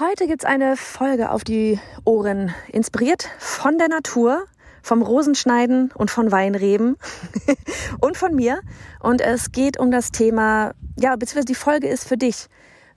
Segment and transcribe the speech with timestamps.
[0.00, 4.44] Heute gibt's eine Folge auf die Ohren, inspiriert von der Natur,
[4.82, 6.96] vom Rosenschneiden und von Weinreben
[8.00, 8.58] und von mir.
[8.98, 12.48] Und es geht um das Thema, ja, beziehungsweise die Folge ist für dich,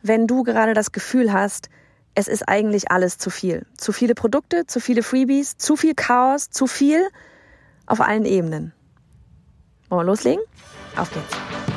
[0.01, 1.69] wenn du gerade das Gefühl hast,
[2.15, 3.67] es ist eigentlich alles zu viel.
[3.77, 7.07] Zu viele Produkte, zu viele Freebies, zu viel Chaos, zu viel
[7.85, 8.73] auf allen Ebenen.
[9.89, 10.41] Wollen wir loslegen?
[10.95, 11.76] Auf geht's.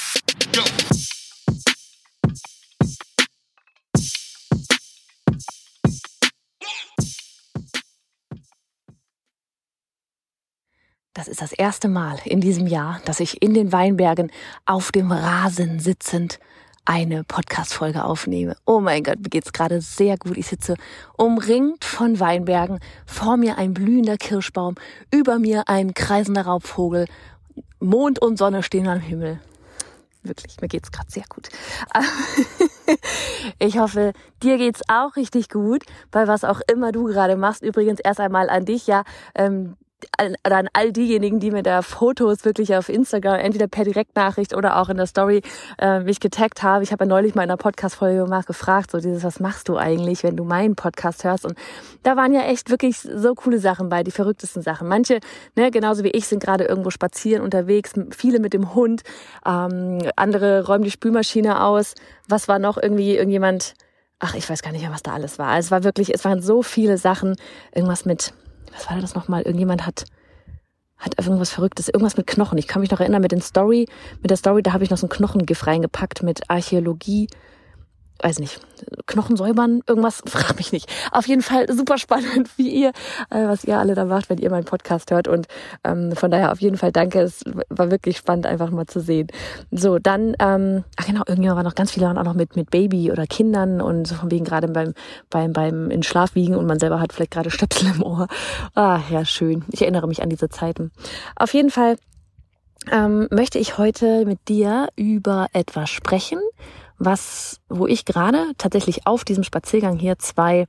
[11.41, 14.31] Das erste Mal in diesem Jahr, dass ich in den Weinbergen
[14.67, 16.39] auf dem Rasen sitzend
[16.85, 18.55] eine Podcast-Folge aufnehme.
[18.67, 20.37] Oh mein Gott, mir geht's gerade sehr gut.
[20.37, 20.75] Ich sitze
[21.17, 24.75] umringt von Weinbergen, vor mir ein blühender Kirschbaum,
[25.09, 27.07] über mir ein kreisender Raubvogel,
[27.79, 29.39] Mond und Sonne stehen am Himmel.
[30.21, 31.49] Wirklich, mir geht's gerade sehr gut.
[33.57, 37.63] Ich hoffe, dir geht's auch richtig gut, bei was auch immer du gerade machst.
[37.63, 39.03] Übrigens erst einmal an dich, ja.
[39.33, 39.77] Ähm,
[40.45, 44.77] oder an all diejenigen, die mir da Fotos wirklich auf Instagram, entweder per Direktnachricht oder
[44.77, 45.41] auch in der Story
[45.79, 46.83] äh, mich getaggt haben.
[46.83, 50.23] Ich habe ja neulich mal in einer Podcast-Folge gefragt, so dieses, was machst du eigentlich,
[50.23, 51.45] wenn du meinen Podcast hörst?
[51.45, 51.55] Und
[52.03, 54.87] da waren ja echt wirklich so coole Sachen bei, die verrücktesten Sachen.
[54.87, 55.19] Manche,
[55.55, 59.01] ne, genauso wie ich, sind gerade irgendwo spazieren unterwegs, viele mit dem Hund,
[59.45, 61.93] ähm, andere räumen die Spülmaschine aus.
[62.27, 63.73] Was war noch irgendwie irgendjemand?
[64.19, 65.57] Ach, ich weiß gar nicht mehr, was da alles war.
[65.57, 67.35] Es war wirklich, es waren so viele Sachen,
[67.73, 68.33] irgendwas mit
[68.73, 69.43] was war das nochmal?
[69.43, 70.05] Irgendjemand hat,
[70.97, 72.57] hat irgendwas Verrücktes, irgendwas mit Knochen.
[72.57, 73.87] Ich kann mich noch erinnern mit den Story,
[74.21, 77.27] mit der Story, da habe ich noch so ein Knochengift reingepackt mit Archäologie
[78.21, 78.59] weiß nicht,
[79.05, 80.91] Knochen säubern, irgendwas, frag mich nicht.
[81.11, 82.89] Auf jeden Fall super spannend, wie ihr,
[83.29, 85.27] äh, was ihr alle da macht, wenn ihr meinen Podcast hört.
[85.27, 85.47] Und
[85.83, 87.21] ähm, von daher auf jeden Fall danke.
[87.21, 89.27] Es war wirklich spannend, einfach mal zu sehen.
[89.71, 92.71] So, dann, ähm, ach genau, irgendjemand war noch ganz viele waren auch noch mit, mit
[92.71, 94.93] Baby oder Kindern und so von wegen gerade beim,
[95.29, 98.27] beim, beim in Schlaf wiegen und man selber hat vielleicht gerade Stöpsel im Ohr.
[98.75, 99.65] Ah, ja, schön.
[99.71, 100.91] Ich erinnere mich an diese Zeiten.
[101.35, 101.97] Auf jeden Fall
[102.91, 106.39] ähm, möchte ich heute mit dir über etwas sprechen,
[107.03, 110.67] was, wo ich gerade tatsächlich auf diesem Spaziergang hier zwei,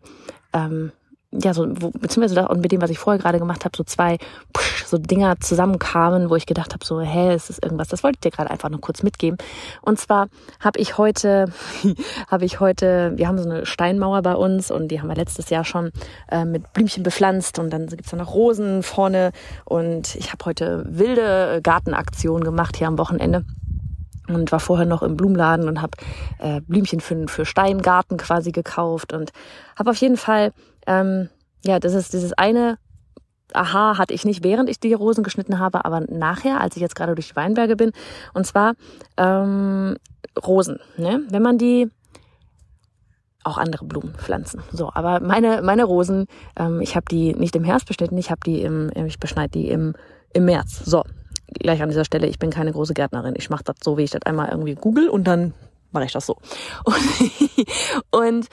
[0.55, 0.93] ähm,
[1.31, 4.19] ja, so, wo, beziehungsweise auch mit dem, was ich vorher gerade gemacht habe, so zwei
[4.53, 7.89] psch, so Dinger zusammenkamen, wo ich gedacht habe, so, hä, ist das irgendwas?
[7.89, 9.39] Das wollte ich dir gerade einfach nur kurz mitgeben.
[9.83, 10.29] Und zwar
[10.61, 11.53] habe ich heute,
[12.31, 15.51] habe ich heute, wir haben so eine Steinmauer bei uns und die haben wir letztes
[15.51, 15.93] Jahr schon
[16.31, 19.33] äh, mit Blümchen bepflanzt und dann gibt's da noch Rosen vorne
[19.65, 23.45] und ich habe heute wilde Gartenaktion gemacht hier am Wochenende
[24.29, 25.97] und war vorher noch im Blumenladen und habe
[26.39, 29.33] äh, Blümchen für, für Steingarten quasi gekauft und
[29.77, 30.53] habe auf jeden Fall,
[30.87, 31.29] ähm,
[31.65, 32.79] ja, das ist dieses eine
[33.55, 36.95] Aha hatte ich nicht, während ich die Rosen geschnitten habe, aber nachher, als ich jetzt
[36.95, 37.93] gerade durch die Weinberge bin.
[38.35, 38.75] Und zwar
[39.17, 39.97] ähm,
[40.43, 40.79] Rosen.
[40.97, 41.21] Ne?
[41.29, 41.91] Wenn man die
[43.45, 44.63] auch andere Blumenpflanzen.
[44.71, 48.41] So, aber meine meine Rosen, ähm, ich habe die nicht im Herbst beschnitten, ich habe
[48.47, 49.95] die im, ich beschneide die im
[50.33, 50.83] im März.
[50.85, 51.03] So,
[51.53, 53.35] gleich an dieser Stelle, ich bin keine große Gärtnerin.
[53.37, 55.55] Ich mache das so, wie ich das einmal irgendwie google und dann
[55.93, 56.37] mache ich das so.
[56.85, 57.67] Und,
[58.11, 58.49] und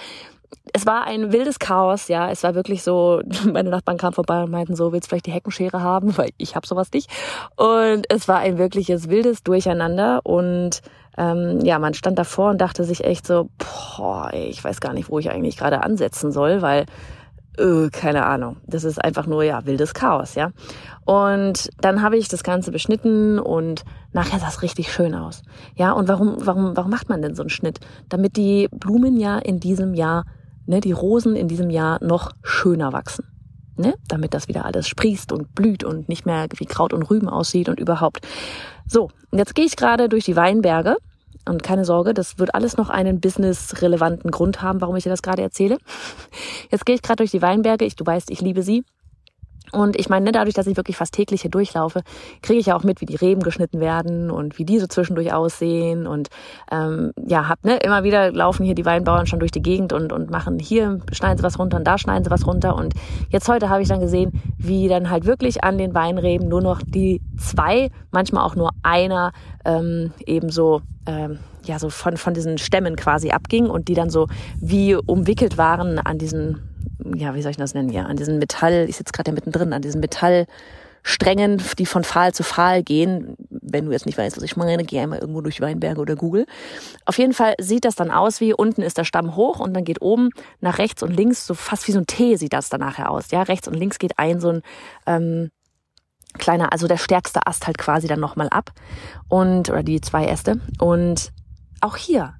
[0.74, 2.30] es war ein wildes Chaos, ja.
[2.32, 3.22] Es war wirklich so,
[3.52, 6.18] meine Nachbarn kamen vorbei und meinten so, willst du vielleicht die Heckenschere haben?
[6.18, 7.09] Weil ich habe sowas nicht.
[7.56, 10.82] Und es war ein wirkliches wildes Durcheinander und
[11.18, 15.09] ähm, ja, man stand davor und dachte sich echt so, boah, ich weiß gar nicht,
[15.09, 16.86] wo ich eigentlich gerade ansetzen soll, weil
[17.58, 18.58] äh, keine Ahnung.
[18.68, 20.52] Das ist einfach nur ja wildes Chaos, ja.
[21.06, 23.84] Und dann habe ich das Ganze beschnitten und
[24.14, 25.42] nachher sah es richtig schön aus.
[25.76, 27.80] Ja, und warum, warum, warum macht man denn so einen Schnitt?
[28.08, 30.26] Damit die Blumen ja in diesem Jahr,
[30.66, 33.26] ne, die Rosen in diesem Jahr noch schöner wachsen.
[33.76, 33.96] Ne?
[34.08, 37.70] Damit das wieder alles sprießt und blüht und nicht mehr wie Kraut und Rüben aussieht
[37.70, 38.28] und überhaupt.
[38.85, 40.97] So, jetzt gehe ich gerade durch die Weinberge
[41.49, 45.22] und keine Sorge, das wird alles noch einen business-relevanten Grund haben, warum ich dir das
[45.22, 45.78] gerade erzähle.
[46.72, 47.85] Jetzt gehe ich gerade durch die Weinberge.
[47.85, 48.84] Ich, du weißt, ich liebe sie.
[49.72, 52.02] Und ich meine, ne, dadurch, dass ich wirklich fast täglich hier durchlaufe,
[52.42, 55.34] kriege ich ja auch mit, wie die Reben geschnitten werden und wie die so zwischendurch
[55.34, 56.08] aussehen.
[56.08, 56.30] Und
[56.72, 60.12] ähm, ja, hab ne, immer wieder laufen hier die Weinbauern schon durch die Gegend und,
[60.12, 62.76] und machen hier schneiden sie was runter und da schneiden sie was runter.
[62.76, 62.94] Und
[63.30, 66.82] jetzt heute habe ich dann gesehen, wie dann halt wirklich an den Weinreben nur noch
[66.82, 69.32] die zwei, manchmal auch nur einer
[69.66, 74.10] ähm, eben so ähm, ja so von von diesen Stämmen quasi abging und die dann
[74.10, 74.28] so
[74.60, 76.69] wie umwickelt waren an diesen
[77.16, 79.73] ja, wie soll ich das nennen, ja, an diesen Metall, ich sitze gerade ja mittendrin,
[79.73, 83.35] an diesen Metallsträngen, die von Pfahl zu Pfahl gehen.
[83.50, 86.46] Wenn du jetzt nicht weißt, was ich meine, geh einmal irgendwo durch Weinberge oder Google.
[87.06, 89.84] Auf jeden Fall sieht das dann aus wie, unten ist der Stamm hoch und dann
[89.84, 90.29] geht oben
[90.61, 93.32] nach rechts und links, so fast wie so ein T sieht das dann nachher aus.
[93.32, 94.61] Ja, rechts und links geht ein so ein,
[95.06, 95.50] ähm,
[96.38, 98.72] kleiner, also der stärkste Ast halt quasi dann nochmal ab
[99.28, 100.59] und, oder die zwei Äste.
[100.79, 101.32] Und
[101.82, 102.35] auch hier,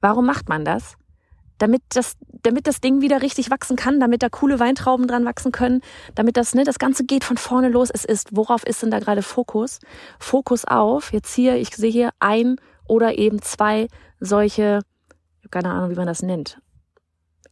[0.00, 0.96] warum macht man das?
[1.60, 5.52] Damit das, damit das Ding wieder richtig wachsen kann, damit da coole Weintrauben dran wachsen
[5.52, 5.80] können,
[6.16, 7.90] damit das, ne, das Ganze geht von vorne los.
[7.90, 9.78] Es ist, worauf ist denn da gerade Fokus?
[10.18, 12.56] Fokus auf, jetzt hier, ich sehe hier ein
[12.88, 13.86] oder eben zwei
[14.18, 14.80] solche,
[15.52, 16.60] keine Ahnung, wie man das nennt,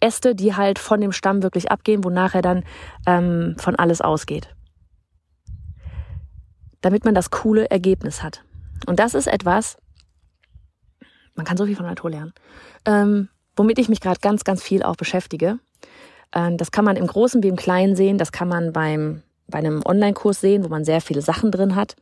[0.01, 2.65] Äste, die halt von dem Stamm wirklich abgehen, wo nachher dann
[3.07, 4.49] ähm, von alles ausgeht
[6.81, 8.45] damit man das coole Ergebnis hat.
[8.87, 9.77] Und das ist etwas,
[11.35, 12.33] man kann so viel von Natur lernen,
[12.85, 13.29] ähm,
[13.59, 15.59] womit ich mich gerade ganz, ganz viel auch beschäftige.
[16.35, 19.59] Ähm, das kann man im Großen wie im Kleinen sehen, das kann man beim, bei
[19.59, 21.97] einem Online-Kurs sehen, wo man sehr viele Sachen drin hat.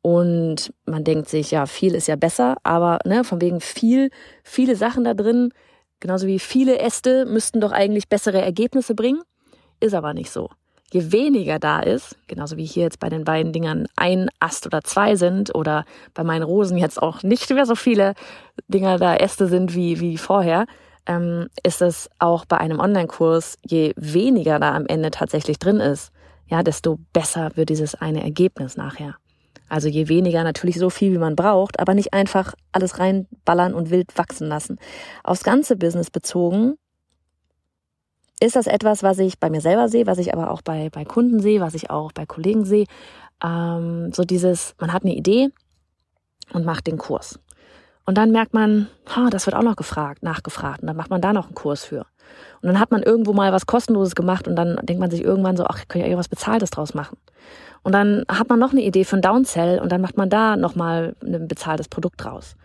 [0.00, 4.10] Und man denkt sich, ja, viel ist ja besser, aber ne, von wegen viel,
[4.44, 5.52] viele Sachen da drin,
[6.00, 9.22] genauso wie viele Äste müssten doch eigentlich bessere Ergebnisse bringen.
[9.80, 10.50] Ist aber nicht so
[10.92, 14.82] je weniger da ist, genauso wie hier jetzt bei den beiden Dingern ein Ast oder
[14.82, 15.84] zwei sind oder
[16.14, 18.14] bei meinen Rosen jetzt auch nicht mehr so viele
[18.68, 20.66] Dinger da Äste sind wie, wie vorher,
[21.08, 26.12] ähm, ist es auch bei einem Online-Kurs, je weniger da am Ende tatsächlich drin ist,
[26.46, 29.16] ja, desto besser wird dieses eine Ergebnis nachher.
[29.68, 33.90] Also je weniger natürlich so viel, wie man braucht, aber nicht einfach alles reinballern und
[33.90, 34.78] wild wachsen lassen.
[35.24, 36.76] Aufs ganze Business bezogen
[38.40, 41.04] ist das etwas, was ich bei mir selber sehe, was ich aber auch bei, bei
[41.04, 42.86] Kunden sehe, was ich auch bei Kollegen sehe.
[43.44, 45.50] Ähm, so dieses, man hat eine Idee
[46.52, 47.38] und macht den Kurs.
[48.08, 50.80] Und dann merkt man, ha, das wird auch noch gefragt, nachgefragt.
[50.80, 52.06] Und dann macht man da noch einen Kurs für.
[52.62, 55.58] Und dann hat man irgendwo mal was Kostenloses gemacht und dann denkt man sich irgendwann
[55.58, 57.18] so, ach, ich kann ja irgendwas Bezahltes draus machen.
[57.82, 60.56] Und dann hat man noch eine Idee für ein Downsell und dann macht man da
[60.56, 62.56] nochmal ein bezahltes Produkt draus.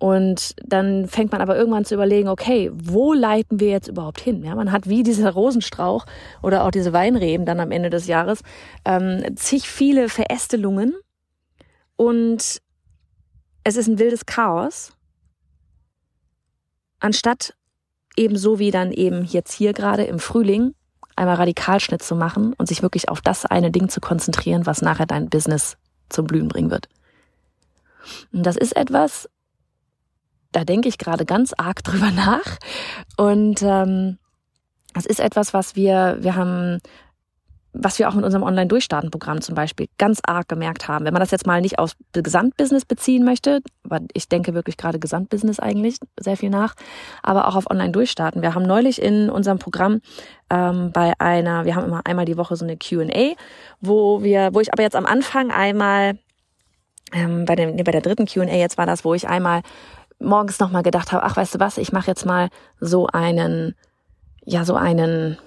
[0.00, 4.42] Und dann fängt man aber irgendwann zu überlegen, okay, wo leiten wir jetzt überhaupt hin?
[4.42, 6.06] Ja, man hat wie dieser Rosenstrauch
[6.42, 8.40] oder auch diese Weinreben dann am Ende des Jahres
[8.84, 10.96] ähm, zig viele Verästelungen
[11.94, 12.60] und
[13.68, 14.92] es ist ein wildes Chaos.
[17.00, 17.54] Anstatt
[18.16, 20.74] eben so wie dann eben jetzt hier gerade im Frühling
[21.16, 25.04] einmal Radikalschnitt zu machen und sich wirklich auf das eine Ding zu konzentrieren, was nachher
[25.04, 25.76] dein Business
[26.08, 26.88] zum Blühen bringen wird.
[28.32, 29.28] Und das ist etwas,
[30.50, 32.56] da denke ich gerade ganz arg drüber nach.
[33.18, 34.18] Und ähm,
[34.94, 36.80] das ist etwas, was wir, wir haben,
[37.72, 41.04] was wir auch mit unserem Online-Durchstarten-Programm zum Beispiel ganz arg gemerkt haben.
[41.04, 44.98] Wenn man das jetzt mal nicht aus Gesamtbusiness beziehen möchte, aber ich denke wirklich gerade
[44.98, 46.74] Gesamtbusiness eigentlich sehr viel nach,
[47.22, 48.42] aber auch auf Online-Durchstarten.
[48.42, 50.00] Wir haben neulich in unserem Programm
[50.50, 53.34] ähm, bei einer, wir haben immer einmal die Woche so eine Q&A,
[53.80, 56.18] wo wir, wo ich aber jetzt am Anfang einmal
[57.12, 59.62] ähm, bei, dem, nee, bei der dritten Q&A jetzt war das, wo ich einmal
[60.18, 62.48] morgens nochmal gedacht habe, ach weißt du was, ich mache jetzt mal
[62.80, 63.74] so einen,
[64.44, 65.38] ja, so einen,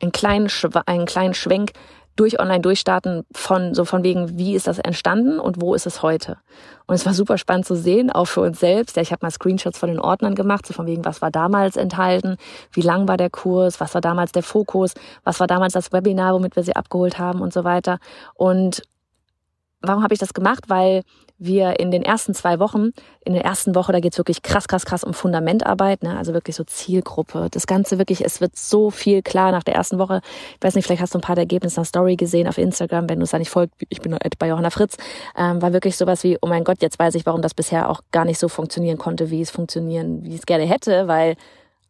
[0.00, 0.48] einen kleinen,
[0.86, 1.72] einen kleinen Schwenk
[2.18, 6.02] durch online durchstarten von so von wegen wie ist das entstanden und wo ist es
[6.02, 6.38] heute?
[6.86, 8.96] Und es war super spannend zu sehen auch für uns selbst.
[8.96, 11.76] Ja ich habe mal Screenshots von den Ordnern gemacht so von wegen was war damals
[11.76, 12.36] enthalten
[12.72, 16.34] wie lang war der Kurs was war damals der Fokus was war damals das Webinar
[16.34, 18.00] womit wir sie abgeholt haben und so weiter.
[18.34, 18.82] Und
[19.80, 21.02] warum habe ich das gemacht weil
[21.38, 22.90] wir in den ersten zwei Wochen,
[23.24, 26.18] in der ersten Woche, da geht's wirklich krass, krass, krass um Fundamentarbeit, ne?
[26.18, 27.46] also wirklich so Zielgruppe.
[27.50, 30.20] Das Ganze wirklich, es wird so viel klar nach der ersten Woche.
[30.56, 33.08] Ich weiß nicht, vielleicht hast du ein paar der Ergebnisse nach Story gesehen auf Instagram,
[33.08, 34.96] wenn du es da nicht folgt, ich bin bei Johanna Fritz,
[35.36, 38.02] ähm, war wirklich sowas wie, oh mein Gott, jetzt weiß ich, warum das bisher auch
[38.10, 41.36] gar nicht so funktionieren konnte, wie es funktionieren, wie es gerne hätte, weil.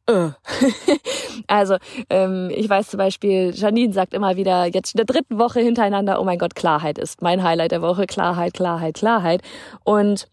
[1.47, 1.77] also
[2.09, 6.21] ähm, ich weiß zum Beispiel, Janine sagt immer wieder, jetzt in der dritten Woche hintereinander,
[6.21, 9.43] oh mein Gott, Klarheit ist mein Highlight der Woche, Klarheit, Klarheit, Klarheit.
[9.85, 10.27] Und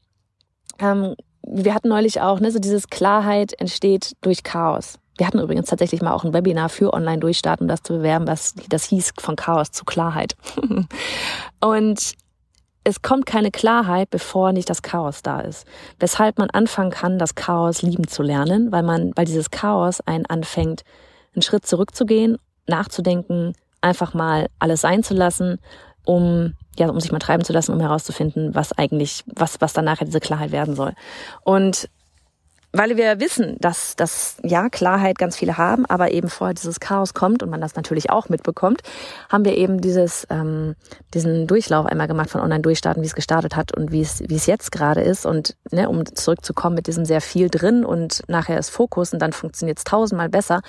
[0.80, 1.16] ähm,
[1.46, 4.98] wir hatten neulich auch, ne, so dieses Klarheit entsteht durch Chaos.
[5.18, 8.28] Wir hatten übrigens tatsächlich mal auch ein Webinar für Online durchstarten, um das zu bewerben,
[8.28, 10.36] was das hieß von Chaos zu Klarheit.
[11.62, 12.16] und
[12.86, 15.68] es kommt keine Klarheit, bevor nicht das Chaos da ist.
[16.00, 20.26] Weshalb man anfangen kann, das Chaos lieben zu lernen, weil man, weil dieses Chaos einen
[20.28, 20.84] anfängt,
[21.34, 22.38] einen Schritt zurückzugehen,
[22.68, 25.60] nachzudenken, einfach mal alles sein zu lassen,
[26.06, 29.86] um ja, um sich mal treiben zu lassen, um herauszufinden, was eigentlich, was, was dann
[29.86, 30.94] nachher diese Klarheit werden soll.
[31.44, 31.90] Und
[32.78, 37.14] weil wir wissen, dass das ja Klarheit ganz viele haben, aber eben vorher dieses Chaos
[37.14, 38.82] kommt und man das natürlich auch mitbekommt,
[39.30, 40.76] haben wir eben dieses ähm,
[41.14, 44.36] diesen Durchlauf einmal gemacht von Online Durchstarten, wie es gestartet hat und wie es wie
[44.36, 48.60] es jetzt gerade ist und ne, um zurückzukommen mit diesem sehr viel drin und nachher
[48.60, 50.62] ist Fokus und dann funktioniert es tausendmal besser,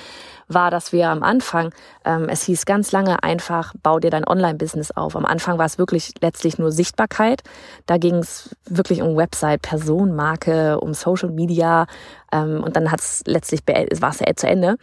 [0.48, 1.72] war, dass wir am Anfang
[2.04, 5.16] ähm, es hieß ganz lange einfach, bau dir dein Online-Business auf.
[5.16, 7.42] Am Anfang war es wirklich letztlich nur Sichtbarkeit.
[7.86, 11.86] Da ging es wirklich um Website, Personenmarke, um Social Media
[12.32, 14.76] ähm, und dann hat es letztlich war es zu Ende.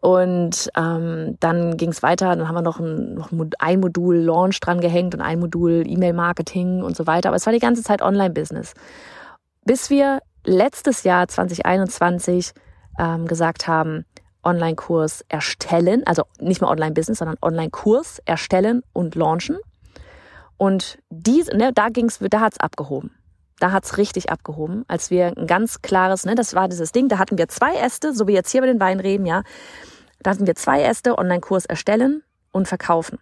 [0.00, 4.60] Und ähm, dann ging es weiter, dann haben wir noch ein, noch ein Modul Launch
[4.60, 7.28] dran gehängt und ein Modul E-Mail-Marketing und so weiter.
[7.28, 8.74] Aber es war die ganze Zeit Online-Business.
[9.64, 12.52] Bis wir letztes Jahr 2021
[12.98, 14.06] ähm, gesagt haben,
[14.42, 19.58] Online-Kurs erstellen, also nicht mehr Online-Business, sondern Online-Kurs erstellen und launchen.
[20.56, 23.12] Und diese, ne, da ging's, da hat's abgehoben.
[23.60, 27.18] Da hat's richtig abgehoben, als wir ein ganz klares, ne, das war dieses Ding, da
[27.18, 29.42] hatten wir zwei Äste, so wie jetzt hier bei den Weinreben, ja.
[30.22, 33.18] Da hatten wir zwei Äste, Online-Kurs erstellen und verkaufen.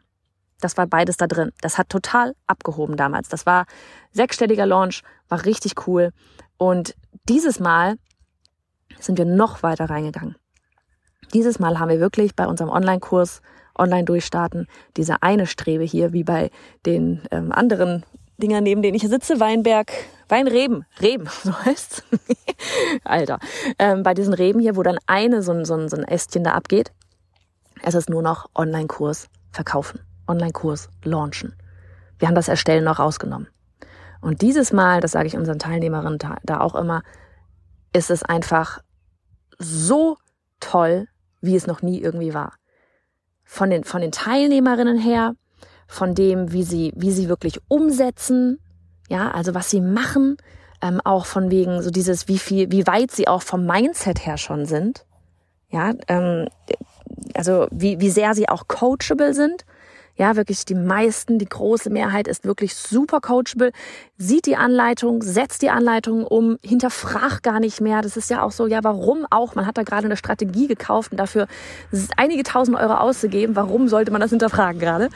[0.60, 1.52] Das war beides da drin.
[1.60, 3.28] Das hat total abgehoben damals.
[3.28, 3.66] Das war
[4.12, 6.12] sechsstelliger Launch, war richtig cool.
[6.56, 6.94] Und
[7.28, 7.96] dieses Mal
[8.98, 10.36] sind wir noch weiter reingegangen.
[11.34, 13.42] Dieses Mal haben wir wirklich bei unserem Online-Kurs
[13.78, 14.66] online durchstarten
[14.96, 16.50] diese eine Strebe hier, wie bei
[16.84, 18.04] den ähm, anderen
[18.38, 19.92] Dinger, neben denen ich sitze, Weinberg,
[20.28, 22.04] Weinreben, Reben, so heißt's.
[23.04, 23.38] Alter.
[23.78, 26.44] Ähm, bei diesen Reben hier, wo dann eine so ein, so, ein, so ein Ästchen
[26.44, 26.92] da abgeht,
[27.82, 31.54] es ist nur noch Online-Kurs verkaufen, Online-Kurs launchen.
[32.18, 33.48] Wir haben das Erstellen noch rausgenommen.
[34.20, 37.02] Und dieses Mal, das sage ich unseren Teilnehmerinnen da auch immer,
[37.92, 38.80] ist es einfach
[39.58, 40.16] so
[40.60, 41.08] toll,
[41.40, 42.54] wie es noch nie irgendwie war.
[43.44, 45.34] Von den, von den Teilnehmerinnen her,
[45.88, 48.60] von dem, wie sie, wie sie wirklich umsetzen,
[49.08, 50.36] ja, also was sie machen,
[50.80, 54.36] ähm, auch von wegen so dieses, wie viel, wie weit sie auch vom Mindset her
[54.36, 55.06] schon sind,
[55.70, 56.46] ja, ähm,
[57.34, 59.64] also wie, wie sehr sie auch coachable sind
[60.18, 63.70] ja, wirklich die meisten, die große Mehrheit ist wirklich super coachable,
[64.16, 68.02] sieht die Anleitung, setzt die Anleitung um, hinterfragt gar nicht mehr.
[68.02, 69.54] Das ist ja auch so, ja, warum auch?
[69.54, 71.46] Man hat da gerade eine Strategie gekauft und dafür
[72.16, 73.54] einige tausend Euro auszugeben.
[73.54, 75.08] Warum sollte man das hinterfragen gerade?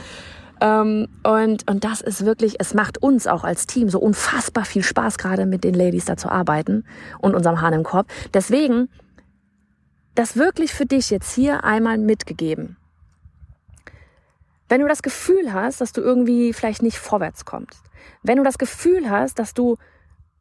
[0.62, 4.84] Ähm, und, und das ist wirklich, es macht uns auch als Team so unfassbar viel
[4.84, 6.84] Spaß, gerade mit den Ladies da zu arbeiten
[7.18, 8.06] und unserem Hahn im Korb.
[8.32, 8.88] Deswegen,
[10.14, 12.76] das wirklich für dich jetzt hier einmal mitgegeben.
[14.68, 17.82] Wenn du das Gefühl hast, dass du irgendwie vielleicht nicht vorwärts kommst,
[18.22, 19.78] wenn du das Gefühl hast, dass du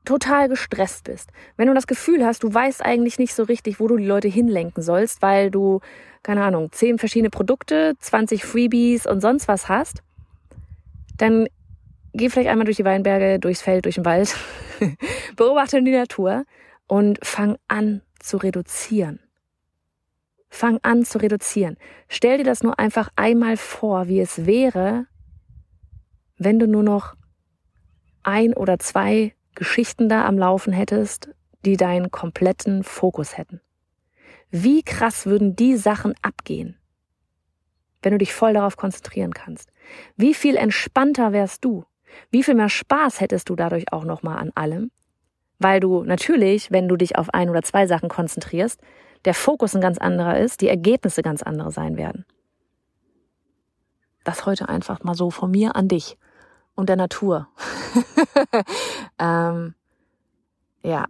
[0.05, 3.87] total gestresst bist, wenn du das Gefühl hast, du weißt eigentlich nicht so richtig, wo
[3.87, 5.79] du die Leute hinlenken sollst, weil du,
[6.21, 10.03] keine Ahnung, zehn verschiedene Produkte, 20 Freebies und sonst was hast,
[11.21, 11.47] dann
[12.13, 14.35] geh vielleicht einmal durch die Weinberge, durchs Feld, durch den Wald,
[15.35, 16.45] beobachte die Natur
[16.87, 19.19] und fang an zu reduzieren.
[20.49, 21.77] Fang an zu reduzieren.
[22.09, 25.05] Stell dir das nur einfach einmal vor, wie es wäre,
[26.37, 27.15] wenn du nur noch
[28.23, 31.29] ein oder zwei Geschichten da am Laufen hättest,
[31.65, 33.61] die deinen kompletten Fokus hätten.
[34.49, 36.77] Wie krass würden die Sachen abgehen,
[38.01, 39.70] wenn du dich voll darauf konzentrieren kannst?
[40.15, 41.85] Wie viel entspannter wärst du?
[42.29, 44.91] Wie viel mehr Spaß hättest du dadurch auch nochmal an allem?
[45.59, 48.81] Weil du natürlich, wenn du dich auf ein oder zwei Sachen konzentrierst,
[49.25, 52.25] der Fokus ein ganz anderer ist, die Ergebnisse ganz andere sein werden.
[54.23, 56.17] Das heute einfach mal so von mir an dich
[56.75, 57.47] und der Natur.
[59.19, 59.75] ähm,
[60.83, 61.05] ja,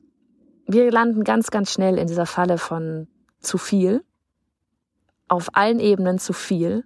[0.67, 3.07] wir landen ganz, ganz schnell in dieser Falle von
[3.39, 4.03] zu viel,
[5.27, 6.85] auf allen Ebenen zu viel.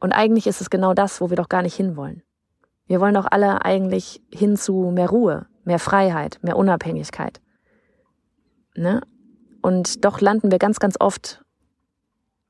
[0.00, 2.22] Und eigentlich ist es genau das, wo wir doch gar nicht hinwollen.
[2.86, 7.40] Wir wollen doch alle eigentlich hin zu mehr Ruhe, mehr Freiheit, mehr Unabhängigkeit.
[8.76, 9.00] Ne?
[9.62, 11.44] Und doch landen wir ganz, ganz oft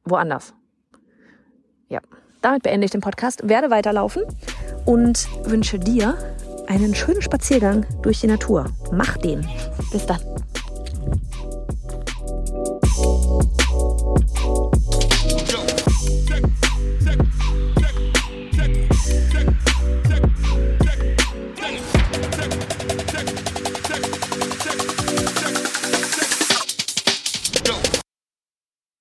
[0.05, 0.55] woanders.
[1.88, 2.00] Ja,
[2.43, 4.23] damit beende ich den Podcast, werde weiterlaufen
[4.85, 6.17] und wünsche dir
[6.67, 8.67] einen schönen Spaziergang durch die Natur.
[8.93, 9.49] Mach den.
[9.93, 10.21] Bis dann.